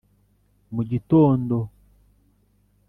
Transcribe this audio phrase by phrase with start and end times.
[0.73, 1.57] Mu gitondo,